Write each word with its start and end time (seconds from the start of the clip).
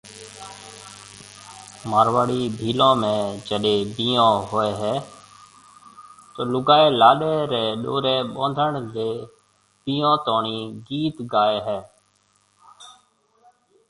مارواڙي 1.89 2.41
ڀيلون 2.59 2.95
۾ 3.07 3.11
جڏي 3.49 3.73
بيھونهوئي 3.95 4.71
هي 4.81 4.95
تو 6.33 6.41
لُگائي 6.53 6.87
لاڏي 7.01 7.33
ري 7.51 7.63
ڏوري 7.83 8.15
ٻانڌڻ 8.35 8.73
لي 8.95 9.09
بيھونتوڻي 9.83 10.57
گيت 10.87 11.15
گاوي 11.33 11.59
هي 11.67 11.79